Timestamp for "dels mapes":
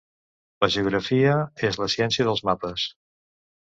2.33-2.91